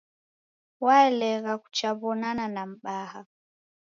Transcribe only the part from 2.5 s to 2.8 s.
na